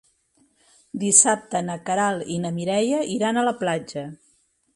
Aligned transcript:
Dissabte 1.03 1.61
na 1.67 1.75
Queralt 1.91 2.33
i 2.37 2.41
na 2.47 2.53
Mireia 2.59 3.03
iran 3.19 3.39
a 3.39 3.45
la 3.51 3.55
platja. 3.65 4.09